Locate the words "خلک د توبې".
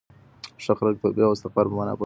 0.79-1.21